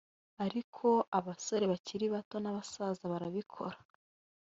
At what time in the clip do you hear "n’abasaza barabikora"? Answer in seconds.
2.41-3.77